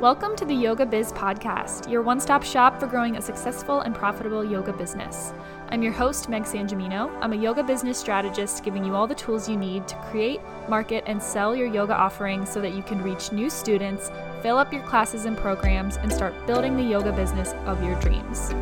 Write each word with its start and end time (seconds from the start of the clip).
Welcome 0.00 0.36
to 0.36 0.44
the 0.44 0.52
Yoga 0.52 0.84
Biz 0.84 1.12
Podcast, 1.12 1.90
your 1.90 2.02
one 2.02 2.20
stop 2.20 2.42
shop 2.42 2.78
for 2.78 2.86
growing 2.86 3.16
a 3.16 3.22
successful 3.22 3.80
and 3.80 3.94
profitable 3.94 4.44
yoga 4.44 4.74
business. 4.74 5.32
I'm 5.70 5.82
your 5.82 5.94
host, 5.94 6.28
Meg 6.28 6.42
Sanjamino. 6.42 7.10
I'm 7.22 7.32
a 7.32 7.36
yoga 7.36 7.62
business 7.62 7.98
strategist 7.98 8.62
giving 8.62 8.84
you 8.84 8.94
all 8.94 9.06
the 9.06 9.14
tools 9.14 9.48
you 9.48 9.56
need 9.56 9.88
to 9.88 9.96
create, 10.10 10.42
market, 10.68 11.02
and 11.06 11.22
sell 11.22 11.56
your 11.56 11.66
yoga 11.66 11.94
offerings 11.94 12.52
so 12.52 12.60
that 12.60 12.74
you 12.74 12.82
can 12.82 13.02
reach 13.02 13.32
new 13.32 13.48
students, 13.48 14.10
fill 14.42 14.58
up 14.58 14.70
your 14.70 14.82
classes 14.82 15.24
and 15.24 15.34
programs, 15.34 15.96
and 15.96 16.12
start 16.12 16.34
building 16.46 16.76
the 16.76 16.82
yoga 16.82 17.12
business 17.12 17.54
of 17.64 17.82
your 17.82 17.98
dreams. 18.00 18.52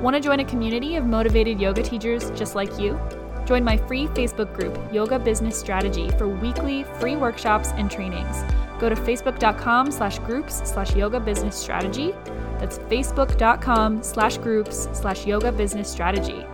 Want 0.00 0.16
to 0.16 0.20
join 0.20 0.40
a 0.40 0.44
community 0.44 0.96
of 0.96 1.06
motivated 1.06 1.60
yoga 1.60 1.84
teachers 1.84 2.32
just 2.32 2.56
like 2.56 2.76
you? 2.80 2.98
Join 3.46 3.62
my 3.62 3.76
free 3.76 4.08
Facebook 4.08 4.52
group, 4.52 4.76
Yoga 4.92 5.20
Business 5.20 5.56
Strategy, 5.56 6.10
for 6.18 6.26
weekly 6.26 6.82
free 6.98 7.14
workshops 7.14 7.68
and 7.76 7.88
trainings. 7.88 8.42
Go 8.82 8.88
to 8.88 8.96
facebook.com 8.96 9.92
slash 9.92 10.18
groups 10.18 10.60
slash 10.68 10.96
yoga 10.96 11.20
business 11.20 11.56
strategy. 11.56 12.12
That's 12.58 12.78
facebook.com 12.80 14.02
slash 14.02 14.38
groups 14.38 14.88
slash 14.92 15.24
yoga 15.24 15.52
business 15.52 15.88
strategy. 15.88 16.44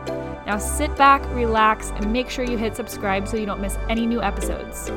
Now 0.45 0.59
sit 0.59 0.95
back, 0.97 1.25
relax, 1.35 1.89
and 1.93 2.13
make 2.13 2.29
sure 2.29 2.45
you 2.45 2.59
hit 2.59 2.77
subscribe 2.77 3.27
so 3.27 3.39
you 3.39 3.47
don't 3.47 3.63
miss 3.63 3.79
any 3.89 4.05
new 4.05 4.21
episodes. 4.21 4.91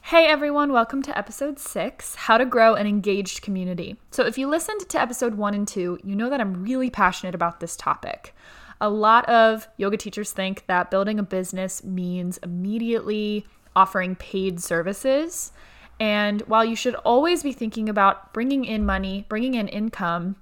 Hey 0.00 0.28
everyone, 0.28 0.72
welcome 0.72 1.02
to 1.02 1.18
episode 1.18 1.58
six 1.58 2.14
How 2.14 2.38
to 2.38 2.46
Grow 2.46 2.72
an 2.72 2.86
Engaged 2.86 3.42
Community. 3.42 3.98
So, 4.12 4.24
if 4.24 4.38
you 4.38 4.48
listened 4.48 4.88
to 4.88 4.98
episode 4.98 5.34
one 5.34 5.52
and 5.52 5.68
two, 5.68 5.98
you 6.02 6.16
know 6.16 6.30
that 6.30 6.40
I'm 6.40 6.62
really 6.62 6.88
passionate 6.88 7.34
about 7.34 7.60
this 7.60 7.76
topic. 7.76 8.32
A 8.80 8.90
lot 8.90 9.28
of 9.28 9.68
yoga 9.76 9.96
teachers 9.96 10.32
think 10.32 10.64
that 10.66 10.90
building 10.90 11.18
a 11.18 11.22
business 11.22 11.82
means 11.82 12.38
immediately 12.38 13.46
offering 13.74 14.16
paid 14.16 14.60
services. 14.60 15.52
And 15.98 16.42
while 16.42 16.64
you 16.64 16.76
should 16.76 16.94
always 16.96 17.42
be 17.42 17.52
thinking 17.52 17.88
about 17.88 18.34
bringing 18.34 18.64
in 18.64 18.84
money, 18.84 19.24
bringing 19.28 19.54
in 19.54 19.68
income, 19.68 20.36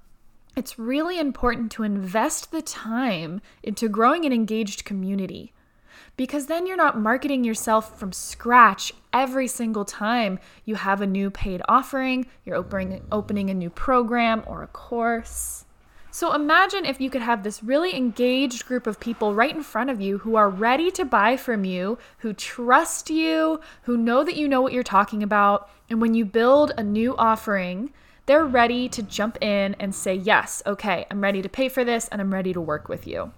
it's 0.55 0.79
really 0.79 1.19
important 1.19 1.71
to 1.73 1.83
invest 1.83 2.51
the 2.51 2.61
time 2.61 3.41
into 3.63 3.89
growing 3.89 4.25
an 4.25 4.33
engaged 4.33 4.85
community 4.85 5.53
because 6.17 6.45
then 6.45 6.65
you're 6.65 6.77
not 6.77 6.99
marketing 6.99 7.43
yourself 7.43 7.99
from 7.99 8.11
scratch 8.11 8.93
every 9.11 9.47
single 9.47 9.85
time 9.85 10.39
you 10.63 10.75
have 10.75 11.01
a 11.01 11.07
new 11.07 11.29
paid 11.29 11.61
offering, 11.67 12.25
you're 12.45 12.55
opening, 12.55 13.01
opening 13.11 13.49
a 13.49 13.53
new 13.53 13.69
program 13.69 14.43
or 14.45 14.63
a 14.63 14.67
course. 14.67 15.64
So 16.15 16.31
imagine 16.31 16.85
if 16.85 17.01
you 17.01 17.09
could 17.09 17.23
have 17.23 17.43
this 17.43 17.61
really 17.61 17.93
engaged 17.93 18.65
group 18.65 18.87
of 18.87 19.01
people 19.01 19.35
right 19.35 19.53
in 19.53 19.61
front 19.61 19.89
of 19.89 19.99
you 19.99 20.19
who 20.19 20.37
are 20.37 20.49
ready 20.49 20.89
to 20.91 21.03
buy 21.03 21.35
from 21.35 21.65
you, 21.65 21.97
who 22.19 22.31
trust 22.31 23.09
you, 23.09 23.59
who 23.81 23.97
know 23.97 24.23
that 24.23 24.37
you 24.37 24.47
know 24.47 24.61
what 24.61 24.71
you're 24.71 24.81
talking 24.81 25.21
about. 25.21 25.69
And 25.89 25.99
when 25.99 26.13
you 26.13 26.23
build 26.23 26.71
a 26.77 26.83
new 26.83 27.17
offering, 27.17 27.91
they're 28.27 28.45
ready 28.45 28.87
to 28.87 29.03
jump 29.03 29.37
in 29.43 29.75
and 29.77 29.93
say, 29.93 30.15
Yes, 30.15 30.63
okay, 30.65 31.05
I'm 31.11 31.19
ready 31.19 31.41
to 31.41 31.49
pay 31.49 31.67
for 31.67 31.83
this 31.83 32.07
and 32.07 32.21
I'm 32.21 32.33
ready 32.33 32.53
to 32.53 32.61
work 32.61 32.87
with 32.87 33.05
you. 33.05 33.33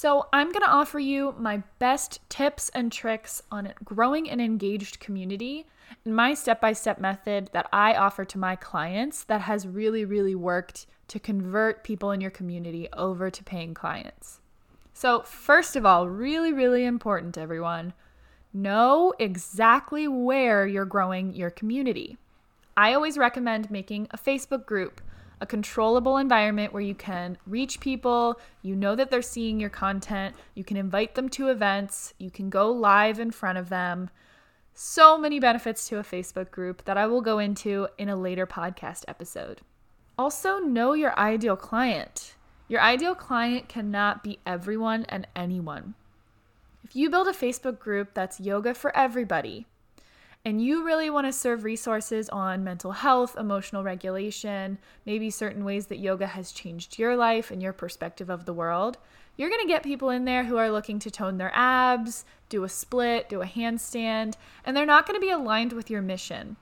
So, 0.00 0.28
I'm 0.32 0.46
going 0.46 0.62
to 0.62 0.70
offer 0.70 0.98
you 0.98 1.34
my 1.38 1.62
best 1.78 2.20
tips 2.30 2.70
and 2.70 2.90
tricks 2.90 3.42
on 3.52 3.74
growing 3.84 4.30
an 4.30 4.40
engaged 4.40 4.98
community 4.98 5.66
and 6.06 6.16
my 6.16 6.32
step 6.32 6.58
by 6.58 6.72
step 6.72 6.98
method 6.98 7.50
that 7.52 7.68
I 7.70 7.92
offer 7.92 8.24
to 8.24 8.38
my 8.38 8.56
clients 8.56 9.24
that 9.24 9.42
has 9.42 9.68
really, 9.68 10.06
really 10.06 10.34
worked 10.34 10.86
to 11.08 11.18
convert 11.18 11.84
people 11.84 12.12
in 12.12 12.22
your 12.22 12.30
community 12.30 12.88
over 12.94 13.28
to 13.28 13.44
paying 13.44 13.74
clients. 13.74 14.40
So, 14.94 15.20
first 15.20 15.76
of 15.76 15.84
all, 15.84 16.08
really, 16.08 16.54
really 16.54 16.86
important, 16.86 17.36
everyone, 17.36 17.92
know 18.54 19.12
exactly 19.18 20.08
where 20.08 20.66
you're 20.66 20.86
growing 20.86 21.34
your 21.34 21.50
community. 21.50 22.16
I 22.74 22.94
always 22.94 23.18
recommend 23.18 23.70
making 23.70 24.08
a 24.12 24.16
Facebook 24.16 24.64
group 24.64 25.02
a 25.40 25.46
controllable 25.46 26.18
environment 26.18 26.72
where 26.72 26.82
you 26.82 26.94
can 26.94 27.38
reach 27.46 27.80
people, 27.80 28.38
you 28.62 28.76
know 28.76 28.94
that 28.94 29.10
they're 29.10 29.22
seeing 29.22 29.58
your 29.58 29.70
content, 29.70 30.36
you 30.54 30.64
can 30.64 30.76
invite 30.76 31.14
them 31.14 31.28
to 31.30 31.48
events, 31.48 32.12
you 32.18 32.30
can 32.30 32.50
go 32.50 32.70
live 32.70 33.18
in 33.18 33.30
front 33.30 33.58
of 33.58 33.68
them. 33.68 34.10
So 34.74 35.18
many 35.18 35.40
benefits 35.40 35.88
to 35.88 35.98
a 35.98 36.04
Facebook 36.04 36.50
group 36.50 36.84
that 36.84 36.96
I 36.96 37.06
will 37.06 37.20
go 37.20 37.38
into 37.38 37.88
in 37.98 38.08
a 38.08 38.16
later 38.16 38.46
podcast 38.46 39.04
episode. 39.08 39.60
Also, 40.18 40.58
know 40.58 40.92
your 40.92 41.18
ideal 41.18 41.56
client. 41.56 42.34
Your 42.68 42.80
ideal 42.80 43.14
client 43.14 43.68
cannot 43.68 44.22
be 44.22 44.38
everyone 44.46 45.04
and 45.08 45.26
anyone. 45.34 45.94
If 46.84 46.94
you 46.94 47.08
build 47.10 47.28
a 47.28 47.32
Facebook 47.32 47.78
group 47.78 48.14
that's 48.14 48.40
yoga 48.40 48.74
for 48.74 48.94
everybody, 48.96 49.66
and 50.44 50.64
you 50.64 50.84
really 50.84 51.10
want 51.10 51.26
to 51.26 51.32
serve 51.32 51.64
resources 51.64 52.28
on 52.30 52.64
mental 52.64 52.92
health, 52.92 53.36
emotional 53.36 53.82
regulation, 53.82 54.78
maybe 55.04 55.28
certain 55.28 55.64
ways 55.64 55.86
that 55.86 55.98
yoga 55.98 56.26
has 56.28 56.52
changed 56.52 56.98
your 56.98 57.14
life 57.14 57.50
and 57.50 57.62
your 57.62 57.74
perspective 57.74 58.30
of 58.30 58.46
the 58.46 58.54
world, 58.54 58.96
you're 59.36 59.50
going 59.50 59.60
to 59.60 59.68
get 59.68 59.82
people 59.82 60.10
in 60.10 60.24
there 60.24 60.44
who 60.44 60.56
are 60.56 60.70
looking 60.70 60.98
to 61.00 61.10
tone 61.10 61.36
their 61.36 61.52
abs, 61.54 62.24
do 62.48 62.64
a 62.64 62.68
split, 62.68 63.28
do 63.28 63.42
a 63.42 63.46
handstand, 63.46 64.34
and 64.64 64.76
they're 64.76 64.86
not 64.86 65.06
going 65.06 65.18
to 65.18 65.26
be 65.26 65.30
aligned 65.30 65.72
with 65.72 65.90
your 65.90 66.02
mission. 66.02 66.56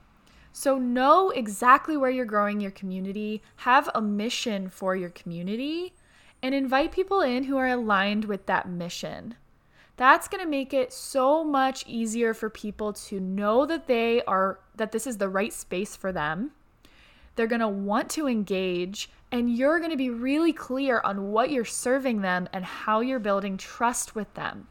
So, 0.53 0.77
know 0.77 1.31
exactly 1.31 1.97
where 1.97 2.11
you're 2.11 2.25
growing 2.25 2.61
your 2.61 2.72
community, 2.72 3.43
have 3.56 3.88
a 3.94 4.00
mission 4.00 4.69
for 4.69 4.97
your 4.97 5.11
community, 5.11 5.93
and 6.43 6.55
invite 6.55 6.91
people 6.91 7.21
in 7.21 7.44
who 7.44 7.56
are 7.56 7.69
aligned 7.69 8.25
with 8.25 8.47
that 8.47 8.69
mission 8.69 9.37
that's 9.99 10.29
going 10.29 10.43
to 10.43 10.49
make 10.49 10.73
it 10.73 10.93
so 10.93 11.43
much 11.43 11.85
easier 11.87 12.33
for 12.33 12.49
people 12.49 12.93
to 12.93 13.19
know 13.19 13.67
that 13.67 13.89
they 13.89 14.23
are 14.23 14.61
that 14.77 14.93
this 14.93 15.07
is 15.07 15.19
the 15.19 15.29
right 15.29 15.53
space 15.53 15.97
for 15.97 16.13
them. 16.13 16.53
They're 17.35 17.49
going 17.49 17.61
to 17.61 17.69
want 17.69 18.09
to 18.11 18.29
engage 18.29 19.11
and 19.31 19.55
you're 19.55 19.79
going 19.79 19.91
to 19.91 19.97
be 19.97 20.09
really 20.09 20.53
clear 20.53 21.01
on 21.05 21.33
what 21.33 21.51
you're 21.51 21.65
serving 21.65 22.23
them 22.23 22.49
and 22.53 22.65
how 22.65 23.01
you're 23.01 23.19
building 23.19 23.57
trust 23.57 24.15
with 24.15 24.33
them. 24.35 24.69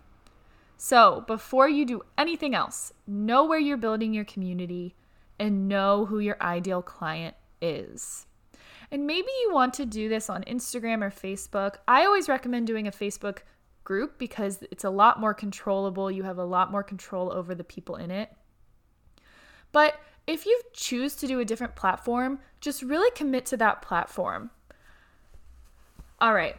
So, 0.78 1.24
before 1.28 1.68
you 1.68 1.86
do 1.86 2.04
anything 2.18 2.56
else, 2.56 2.94
know 3.06 3.44
where 3.44 3.60
you're 3.60 3.78
building 3.78 4.14
your 4.14 4.26
community 4.26 4.96
and 5.38 5.68
know 5.68 6.06
who 6.06 6.20
your 6.20 6.38
ideal 6.42 6.82
client 6.82 7.36
is. 7.62 8.28
And 8.92 9.06
maybe 9.06 9.28
you 9.42 9.52
want 9.52 9.74
to 9.76 9.86
do 9.86 10.08
this 10.08 10.30
on 10.30 10.44
Instagram 10.44 11.04
or 11.04 11.12
Facebook. 11.12 11.76
I 11.88 12.06
always 12.06 12.30
recommend 12.30 12.68
doing 12.68 12.88
a 12.88 12.92
Facebook 12.92 13.40
group 13.88 14.18
because 14.18 14.60
it's 14.70 14.84
a 14.84 14.90
lot 14.90 15.18
more 15.18 15.34
controllable. 15.34 16.12
You 16.12 16.24
have 16.24 16.38
a 16.38 16.44
lot 16.44 16.70
more 16.70 16.84
control 16.84 17.32
over 17.32 17.56
the 17.56 17.64
people 17.64 17.96
in 17.96 18.12
it. 18.12 18.30
But 19.72 19.98
if 20.28 20.46
you 20.46 20.60
choose 20.74 21.16
to 21.16 21.26
do 21.26 21.40
a 21.40 21.46
different 21.46 21.78
platform, 21.78 22.40
just 22.60 22.82
really 22.82 23.10
commit 23.12 23.46
to 23.46 23.58
that 23.58 23.82
platform. 23.82 24.50
All 26.20 26.34
right. 26.34 26.58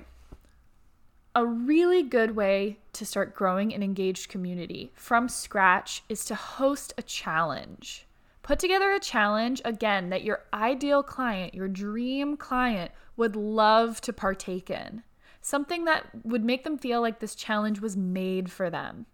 A 1.35 1.45
really 1.45 2.03
good 2.03 2.35
way 2.35 2.79
to 2.95 3.05
start 3.05 3.35
growing 3.35 3.75
an 3.75 3.83
engaged 3.83 4.31
community 4.31 4.91
from 4.95 5.29
scratch 5.29 6.03
is 6.09 6.25
to 6.25 6.35
host 6.35 6.95
a 6.97 7.03
challenge. 7.03 8.07
Put 8.43 8.59
together 8.59 8.91
a 8.91 9.01
challenge, 9.01 9.61
again, 9.67 10.09
that 10.09 10.25
your 10.25 10.45
ideal 10.55 11.03
client, 11.03 11.55
your 11.55 11.69
dream 11.69 12.39
client, 12.39 12.91
would 13.19 13.37
love 13.37 14.01
to 14.01 14.15
partake 14.15 14.71
in 14.71 15.03
something 15.41 15.85
that 15.85 16.07
would 16.25 16.45
make 16.45 16.65
them 16.65 16.79
feel 16.79 17.01
like 17.01 17.21
this 17.21 17.35
challenge 17.35 17.81
was 17.81 17.97
made 17.97 18.51
for 18.51 18.71
them. 18.71 19.07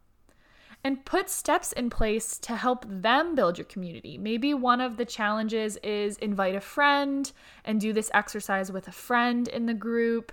And 0.82 1.04
put 1.04 1.30
steps 1.30 1.72
in 1.72 1.88
place 1.88 2.36
to 2.40 2.56
help 2.56 2.84
them 2.86 3.34
build 3.34 3.56
your 3.56 3.64
community. 3.64 4.18
Maybe 4.18 4.52
one 4.52 4.82
of 4.82 4.98
the 4.98 5.06
challenges 5.06 5.78
is 5.78 6.18
invite 6.18 6.54
a 6.54 6.60
friend 6.60 7.30
and 7.64 7.80
do 7.80 7.94
this 7.94 8.10
exercise 8.12 8.70
with 8.70 8.86
a 8.86 8.92
friend 8.92 9.48
in 9.48 9.64
the 9.64 9.72
group 9.72 10.30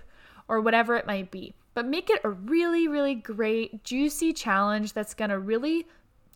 or 0.48 0.60
whatever 0.60 0.96
it 0.96 1.06
might 1.06 1.30
be. 1.30 1.54
But 1.72 1.86
make 1.86 2.10
it 2.10 2.20
a 2.22 2.28
really, 2.28 2.86
really 2.86 3.14
great, 3.14 3.82
juicy 3.82 4.34
challenge 4.34 4.92
that's 4.92 5.14
gonna 5.14 5.38
really 5.38 5.86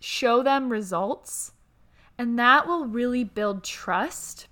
show 0.00 0.42
them 0.42 0.70
results. 0.70 1.52
And 2.16 2.38
that 2.38 2.66
will 2.66 2.86
really 2.86 3.24
build 3.24 3.62
trust 3.62 4.48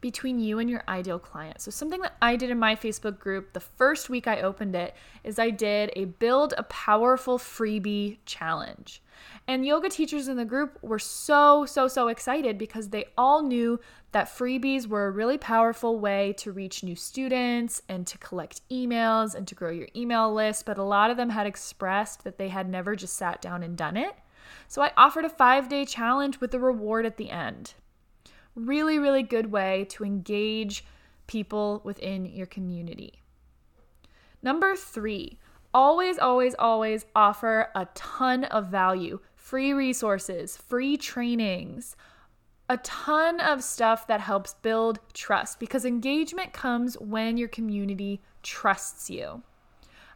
between 0.00 0.38
you 0.38 0.58
and 0.58 0.70
your 0.70 0.82
ideal 0.88 1.18
client. 1.18 1.60
So, 1.60 1.70
something 1.70 2.00
that 2.00 2.16
I 2.22 2.36
did 2.36 2.50
in 2.50 2.58
my 2.58 2.76
Facebook 2.76 3.18
group 3.18 3.52
the 3.52 3.60
first 3.60 4.08
week 4.08 4.26
I 4.26 4.40
opened 4.40 4.74
it 4.74 4.94
is 5.24 5.38
I 5.38 5.50
did 5.50 5.90
a 5.96 6.06
build 6.06 6.54
a 6.56 6.62
powerful 6.64 7.38
freebie 7.38 8.18
challenge. 8.24 9.02
And 9.46 9.66
yoga 9.66 9.88
teachers 9.88 10.28
in 10.28 10.36
the 10.36 10.44
group 10.44 10.78
were 10.82 10.98
so, 10.98 11.64
so, 11.66 11.88
so 11.88 12.08
excited 12.08 12.58
because 12.58 12.90
they 12.90 13.06
all 13.16 13.42
knew 13.42 13.80
that 14.12 14.28
freebies 14.28 14.86
were 14.86 15.06
a 15.06 15.10
really 15.10 15.38
powerful 15.38 15.98
way 15.98 16.34
to 16.38 16.52
reach 16.52 16.82
new 16.82 16.94
students 16.94 17.82
and 17.88 18.06
to 18.06 18.18
collect 18.18 18.60
emails 18.70 19.34
and 19.34 19.46
to 19.48 19.54
grow 19.54 19.70
your 19.70 19.88
email 19.96 20.32
list. 20.32 20.66
But 20.66 20.78
a 20.78 20.82
lot 20.82 21.10
of 21.10 21.16
them 21.16 21.30
had 21.30 21.46
expressed 21.46 22.24
that 22.24 22.38
they 22.38 22.48
had 22.48 22.68
never 22.68 22.94
just 22.94 23.16
sat 23.16 23.42
down 23.42 23.62
and 23.62 23.76
done 23.76 23.96
it. 23.96 24.14
So 24.66 24.82
I 24.82 24.92
offered 24.96 25.24
a 25.24 25.30
five 25.30 25.68
day 25.68 25.84
challenge 25.84 26.40
with 26.40 26.54
a 26.54 26.58
reward 26.58 27.06
at 27.06 27.16
the 27.16 27.30
end. 27.30 27.74
Really, 28.58 28.98
really 28.98 29.22
good 29.22 29.52
way 29.52 29.86
to 29.90 30.04
engage 30.04 30.84
people 31.28 31.80
within 31.84 32.26
your 32.26 32.46
community. 32.46 33.22
Number 34.42 34.74
three, 34.74 35.38
always, 35.72 36.18
always, 36.18 36.56
always 36.58 37.06
offer 37.14 37.70
a 37.76 37.86
ton 37.94 38.44
of 38.44 38.66
value 38.66 39.20
free 39.36 39.72
resources, 39.72 40.56
free 40.56 40.96
trainings, 40.96 41.94
a 42.68 42.78
ton 42.78 43.40
of 43.40 43.62
stuff 43.62 44.08
that 44.08 44.20
helps 44.20 44.54
build 44.54 44.98
trust 45.14 45.60
because 45.60 45.84
engagement 45.84 46.52
comes 46.52 46.98
when 46.98 47.36
your 47.36 47.48
community 47.48 48.20
trusts 48.42 49.08
you. 49.08 49.42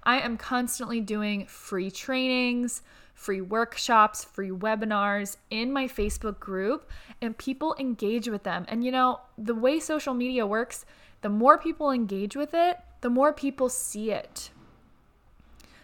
I 0.03 0.19
am 0.21 0.37
constantly 0.37 1.01
doing 1.01 1.47
free 1.47 1.91
trainings, 1.91 2.83
free 3.15 3.41
workshops, 3.41 4.25
free 4.25 4.51
webinars 4.51 5.37
in 5.51 5.73
my 5.73 5.87
Facebook 5.87 6.41
group, 6.41 6.91
and 7.21 7.39
people 7.39 7.77
engage 7.79 8.29
with 8.29 8.43
them. 8.43 8.65
And 8.69 8.85
you 8.85 8.91
know, 8.91 9.21
the 9.39 9.55
way 9.55 9.79
social 9.79 10.15
media 10.15 10.47
works, 10.47 10.85
the 11.21 11.29
more 11.29 11.57
people 11.57 11.91
engage 11.91 12.35
with 12.35 12.53
it, 12.53 12.79
the 13.01 13.11
more 13.11 13.33
people 13.33 13.69
see 13.69 14.11
it. 14.11 14.51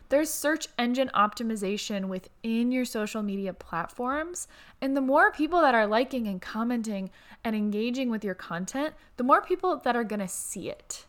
There's 0.09 0.31
search 0.31 0.69
engine 0.79 1.11
optimization 1.15 2.07
within 2.07 2.73
your 2.73 2.87
social 2.87 3.23
media 3.23 3.53
platforms. 3.53 4.49
And 4.81 4.97
the 4.97 5.03
more 5.03 5.31
people 5.31 5.61
that 5.61 5.75
are 5.75 5.87
liking 5.87 6.27
and 6.27 6.41
commenting 6.41 7.11
and 7.45 7.55
engaging 7.55 8.11
with 8.11 8.25
your 8.25 8.35
content, 8.35 8.95
the 9.19 9.25
more 9.25 9.43
people 9.43 9.77
that 9.77 9.97
are 9.97 10.05
to 10.05 10.29
see 10.29 10.71
it. 10.71 11.05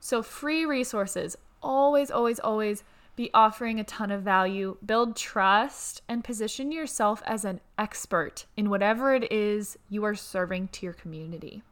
So, 0.00 0.22
free 0.22 0.66
resources, 0.66 1.36
always, 1.66 2.10
always, 2.10 2.38
always 2.38 2.84
be 3.16 3.30
offering 3.34 3.80
a 3.80 3.84
ton 3.84 4.10
of 4.10 4.22
value, 4.22 4.76
build 4.84 5.16
trust, 5.16 6.02
and 6.08 6.22
position 6.22 6.70
yourself 6.70 7.22
as 7.26 7.44
an 7.44 7.60
expert 7.78 8.44
in 8.56 8.70
whatever 8.70 9.14
it 9.14 9.30
is 9.32 9.78
you 9.88 10.04
are 10.04 10.14
serving 10.14 10.68
to 10.68 10.86
your 10.86 10.92
community. 10.92 11.62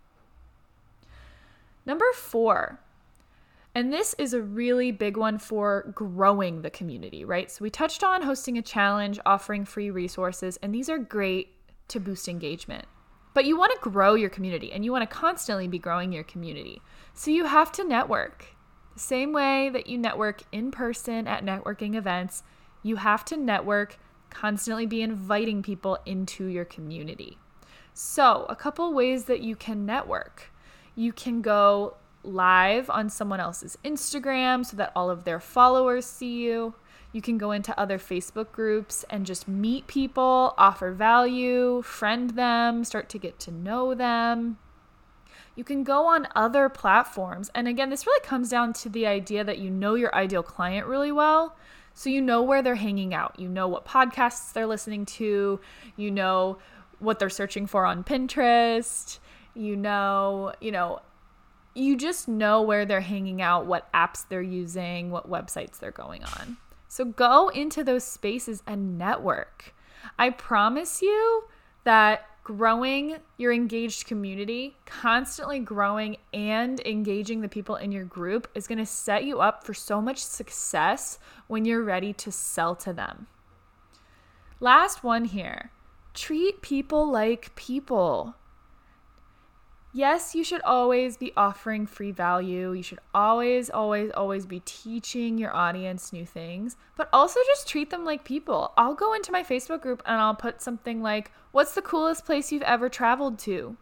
Number 1.86 2.06
four, 2.14 2.80
and 3.74 3.92
this 3.92 4.14
is 4.18 4.32
a 4.32 4.40
really 4.40 4.90
big 4.90 5.16
one 5.16 5.38
for 5.38 5.92
growing 5.94 6.62
the 6.62 6.70
community, 6.70 7.24
right? 7.24 7.50
So 7.50 7.62
we 7.62 7.70
touched 7.70 8.02
on 8.02 8.22
hosting 8.22 8.56
a 8.56 8.62
challenge, 8.62 9.18
offering 9.26 9.64
free 9.64 9.90
resources, 9.90 10.58
and 10.62 10.74
these 10.74 10.88
are 10.88 10.98
great 10.98 11.48
to 11.88 12.00
boost 12.00 12.26
engagement. 12.26 12.86
But 13.34 13.44
you 13.44 13.58
want 13.58 13.72
to 13.72 13.90
grow 13.90 14.14
your 14.14 14.30
community 14.30 14.72
and 14.72 14.84
you 14.84 14.92
want 14.92 15.02
to 15.02 15.14
constantly 15.14 15.66
be 15.66 15.78
growing 15.78 16.12
your 16.12 16.22
community. 16.22 16.80
So 17.12 17.32
you 17.32 17.44
have 17.44 17.72
to 17.72 17.84
network. 17.84 18.53
The 18.94 19.00
same 19.00 19.32
way 19.32 19.68
that 19.70 19.88
you 19.88 19.98
network 19.98 20.42
in 20.52 20.70
person 20.70 21.26
at 21.26 21.44
networking 21.44 21.94
events, 21.96 22.44
you 22.82 22.96
have 22.96 23.24
to 23.26 23.36
network, 23.36 23.98
constantly 24.30 24.86
be 24.86 25.02
inviting 25.02 25.62
people 25.62 25.98
into 26.06 26.46
your 26.46 26.64
community. 26.64 27.38
So, 27.92 28.46
a 28.48 28.56
couple 28.56 28.92
ways 28.92 29.24
that 29.24 29.40
you 29.40 29.56
can 29.56 29.86
network. 29.86 30.52
You 30.94 31.12
can 31.12 31.42
go 31.42 31.96
live 32.22 32.88
on 32.88 33.08
someone 33.08 33.40
else's 33.40 33.76
Instagram 33.84 34.64
so 34.64 34.76
that 34.76 34.92
all 34.96 35.10
of 35.10 35.24
their 35.24 35.40
followers 35.40 36.06
see 36.06 36.42
you. 36.42 36.74
You 37.12 37.22
can 37.22 37.38
go 37.38 37.52
into 37.52 37.78
other 37.78 37.98
Facebook 37.98 38.50
groups 38.50 39.04
and 39.10 39.26
just 39.26 39.46
meet 39.46 39.86
people, 39.86 40.54
offer 40.58 40.90
value, 40.90 41.82
friend 41.82 42.30
them, 42.30 42.82
start 42.82 43.08
to 43.10 43.18
get 43.18 43.38
to 43.40 43.52
know 43.52 43.94
them. 43.94 44.58
You 45.56 45.64
can 45.64 45.84
go 45.84 46.06
on 46.06 46.28
other 46.34 46.68
platforms. 46.68 47.50
And 47.54 47.68
again, 47.68 47.90
this 47.90 48.06
really 48.06 48.24
comes 48.24 48.48
down 48.48 48.72
to 48.74 48.88
the 48.88 49.06
idea 49.06 49.44
that 49.44 49.58
you 49.58 49.70
know 49.70 49.94
your 49.94 50.14
ideal 50.14 50.42
client 50.42 50.86
really 50.86 51.12
well. 51.12 51.56
So 51.94 52.10
you 52.10 52.20
know 52.20 52.42
where 52.42 52.60
they're 52.60 52.74
hanging 52.74 53.14
out, 53.14 53.38
you 53.38 53.48
know 53.48 53.68
what 53.68 53.86
podcasts 53.86 54.52
they're 54.52 54.66
listening 54.66 55.06
to, 55.06 55.60
you 55.96 56.10
know 56.10 56.58
what 56.98 57.20
they're 57.20 57.30
searching 57.30 57.66
for 57.66 57.86
on 57.86 58.02
Pinterest, 58.02 59.20
you 59.54 59.76
know, 59.76 60.52
you 60.60 60.72
know, 60.72 61.00
you 61.74 61.96
just 61.96 62.26
know 62.26 62.62
where 62.62 62.84
they're 62.84 63.00
hanging 63.00 63.40
out, 63.40 63.66
what 63.66 63.92
apps 63.92 64.26
they're 64.28 64.42
using, 64.42 65.10
what 65.12 65.30
websites 65.30 65.78
they're 65.78 65.92
going 65.92 66.24
on. 66.24 66.56
So 66.88 67.04
go 67.04 67.48
into 67.48 67.84
those 67.84 68.04
spaces 68.04 68.62
and 68.66 68.98
network. 68.98 69.74
I 70.18 70.30
promise 70.30 71.00
you 71.02 71.44
that 71.84 72.26
growing 72.44 73.16
your 73.38 73.52
engaged 73.52 74.06
community, 74.06 74.76
constantly 74.84 75.58
growing 75.58 76.18
and 76.34 76.78
engaging 76.80 77.40
the 77.40 77.48
people 77.48 77.76
in 77.76 77.90
your 77.90 78.04
group 78.04 78.46
is 78.54 78.66
going 78.66 78.78
to 78.78 78.86
set 78.86 79.24
you 79.24 79.40
up 79.40 79.64
for 79.64 79.72
so 79.72 80.00
much 80.00 80.18
success 80.18 81.18
when 81.46 81.64
you're 81.64 81.82
ready 81.82 82.12
to 82.12 82.30
sell 82.30 82.76
to 82.76 82.92
them. 82.92 83.26
Last 84.60 85.02
one 85.02 85.24
here 85.24 85.70
treat 86.12 86.62
people 86.62 87.10
like 87.10 87.54
people 87.56 88.36
yes, 89.94 90.34
you 90.34 90.44
should 90.44 90.60
always 90.62 91.16
be 91.16 91.32
offering 91.36 91.86
free 91.86 92.10
value. 92.10 92.72
You 92.72 92.82
should 92.82 92.98
always, 93.14 93.70
always, 93.70 94.10
always 94.10 94.44
be 94.44 94.60
teaching 94.66 95.38
your 95.38 95.54
audience 95.54 96.12
new 96.12 96.26
things, 96.26 96.76
but 96.96 97.08
also 97.12 97.40
just 97.46 97.68
treat 97.68 97.88
them 97.88 98.04
like 98.04 98.24
people. 98.24 98.74
I'll 98.76 98.94
go 98.94 99.14
into 99.14 99.32
my 99.32 99.42
Facebook 99.42 99.80
group 99.80 100.02
and 100.04 100.20
I'll 100.20 100.34
put 100.34 100.60
something 100.60 101.00
like, 101.00 101.30
What's 101.52 101.74
the 101.74 101.82
coolest 101.82 102.26
place 102.26 102.50
you've 102.50 102.62
ever 102.62 102.88
traveled 102.88 103.38
to? 103.40 103.76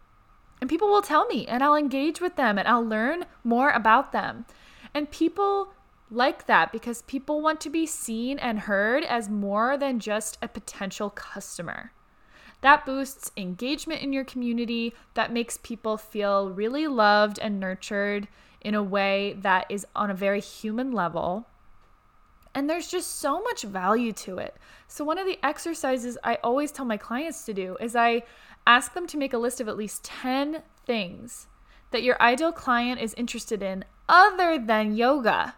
And 0.61 0.69
people 0.69 0.87
will 0.87 1.01
tell 1.01 1.25
me, 1.25 1.47
and 1.47 1.63
I'll 1.63 1.75
engage 1.75 2.21
with 2.21 2.35
them 2.35 2.57
and 2.57 2.67
I'll 2.67 2.85
learn 2.85 3.25
more 3.43 3.71
about 3.71 4.11
them. 4.11 4.45
And 4.93 5.09
people 5.09 5.73
like 6.11 6.45
that 6.45 6.71
because 6.71 7.01
people 7.01 7.41
want 7.41 7.59
to 7.61 7.69
be 7.71 7.87
seen 7.87 8.37
and 8.37 8.59
heard 8.59 9.03
as 9.03 9.27
more 9.27 9.75
than 9.75 9.99
just 9.99 10.37
a 10.41 10.47
potential 10.47 11.09
customer. 11.09 11.91
That 12.63 12.85
boosts 12.85 13.29
engagement 13.35 14.01
in 14.01 14.13
your 14.13 14.23
community, 14.23 14.93
that 15.15 15.33
makes 15.33 15.57
people 15.57 15.97
feel 15.97 16.49
really 16.49 16.87
loved 16.87 17.37
and 17.37 17.59
nurtured 17.59 18.29
in 18.61 18.73
a 18.73 18.81
way 18.81 19.35
that 19.41 19.65
is 19.67 19.85
on 19.93 20.09
a 20.09 20.13
very 20.13 20.39
human 20.39 20.93
level. 20.93 21.45
And 22.55 22.69
there's 22.69 22.87
just 22.87 23.19
so 23.19 23.41
much 23.41 23.63
value 23.63 24.13
to 24.13 24.37
it. 24.37 24.55
So, 24.87 25.03
one 25.03 25.17
of 25.17 25.27
the 25.27 25.39
exercises 25.43 26.17
I 26.23 26.37
always 26.41 26.71
tell 26.71 26.85
my 26.85 26.95
clients 26.95 27.43
to 27.47 27.53
do 27.53 27.75
is 27.81 27.97
I 27.97 28.23
ask 28.65 28.93
them 28.93 29.07
to 29.07 29.17
make 29.17 29.33
a 29.33 29.37
list 29.37 29.59
of 29.59 29.67
at 29.67 29.75
least 29.75 30.05
10 30.05 30.63
things 30.85 31.47
that 31.91 32.03
your 32.03 32.21
ideal 32.21 32.53
client 32.53 33.01
is 33.01 33.13
interested 33.15 33.61
in 33.61 33.83
other 34.07 34.57
than 34.57 34.95
yoga. 34.95 35.55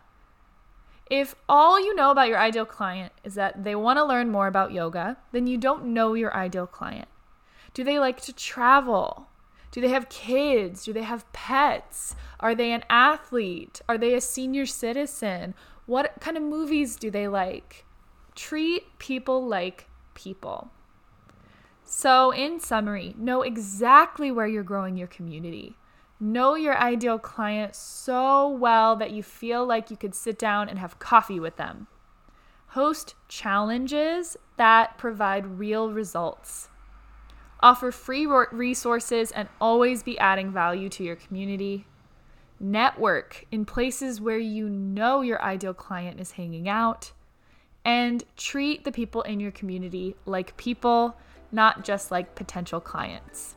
If 1.09 1.35
all 1.47 1.79
you 1.79 1.95
know 1.95 2.09
about 2.09 2.29
your 2.29 2.39
ideal 2.39 2.65
client 2.65 3.13
is 3.23 3.35
that 3.35 3.63
they 3.63 3.75
want 3.75 3.97
to 3.97 4.05
learn 4.05 4.31
more 4.31 4.47
about 4.47 4.71
yoga, 4.71 5.17
then 5.31 5.45
you 5.45 5.57
don't 5.57 5.85
know 5.85 6.15
your 6.15 6.35
ideal 6.35 6.65
client. 6.65 7.07
Do 7.73 7.83
they 7.83 7.99
like 7.99 8.21
to 8.21 8.33
travel? 8.33 9.27
Do 9.71 9.81
they 9.81 9.89
have 9.89 10.09
kids? 10.09 10.85
Do 10.85 10.93
they 10.93 11.03
have 11.03 11.31
pets? 11.33 12.15
Are 12.39 12.55
they 12.55 12.71
an 12.71 12.83
athlete? 12.89 13.81
Are 13.87 13.97
they 13.97 14.15
a 14.15 14.21
senior 14.21 14.65
citizen? 14.65 15.53
What 15.85 16.15
kind 16.19 16.37
of 16.37 16.43
movies 16.43 16.95
do 16.95 17.11
they 17.11 17.27
like? 17.27 17.85
Treat 18.33 18.97
people 18.97 19.45
like 19.45 19.87
people. 20.13 20.71
So, 21.83 22.31
in 22.31 22.59
summary, 22.59 23.13
know 23.15 23.43
exactly 23.43 24.31
where 24.31 24.47
you're 24.47 24.63
growing 24.63 24.97
your 24.97 25.07
community. 25.07 25.75
Know 26.19 26.55
your 26.55 26.77
ideal 26.77 27.19
client 27.19 27.75
so 27.75 28.47
well 28.47 28.95
that 28.95 29.11
you 29.11 29.21
feel 29.21 29.65
like 29.65 29.91
you 29.91 29.97
could 29.97 30.15
sit 30.15 30.39
down 30.39 30.69
and 30.69 30.79
have 30.79 30.97
coffee 30.97 31.39
with 31.39 31.57
them. 31.57 31.87
Host 32.67 33.15
challenges 33.27 34.37
that 34.55 34.97
provide 34.97 35.59
real 35.59 35.91
results. 35.91 36.69
Offer 37.59 37.91
free 37.91 38.25
resources 38.25 39.31
and 39.31 39.49
always 39.59 40.03
be 40.03 40.17
adding 40.19 40.51
value 40.51 40.87
to 40.89 41.03
your 41.03 41.15
community. 41.15 41.85
Network 42.59 43.45
in 43.51 43.65
places 43.65 44.21
where 44.21 44.39
you 44.39 44.69
know 44.69 45.21
your 45.21 45.41
ideal 45.41 45.73
client 45.73 46.19
is 46.21 46.31
hanging 46.31 46.69
out. 46.69 47.11
And 47.83 48.23
treat 48.37 48.83
the 48.83 48.91
people 48.91 49.21
in 49.23 49.39
your 49.39 49.51
community 49.51 50.15
like 50.25 50.55
people, 50.57 51.17
not 51.51 51.83
just 51.83 52.09
like 52.09 52.35
potential 52.35 52.79
clients. 52.79 53.55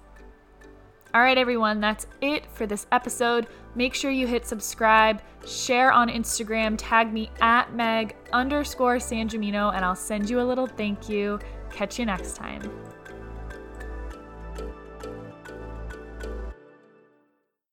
All 1.18 1.24
right, 1.24 1.36
everyone, 1.36 1.80
that's 1.80 2.06
it 2.20 2.46
for 2.52 2.64
this 2.64 2.86
episode. 2.92 3.48
Make 3.74 3.92
sure 3.92 4.12
you 4.12 4.28
hit 4.28 4.46
subscribe, 4.46 5.20
share 5.44 5.90
on 5.90 6.08
Instagram, 6.08 6.76
tag 6.78 7.12
me 7.12 7.28
at 7.40 7.74
Meg 7.74 8.14
underscore 8.32 9.00
San 9.00 9.28
and 9.28 9.84
I'll 9.84 9.96
send 9.96 10.30
you 10.30 10.40
a 10.40 10.46
little 10.46 10.68
thank 10.68 11.08
you. 11.08 11.40
Catch 11.72 11.98
you 11.98 12.06
next 12.06 12.36
time. 12.36 12.62